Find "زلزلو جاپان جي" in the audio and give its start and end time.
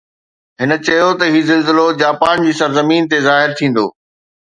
1.49-2.53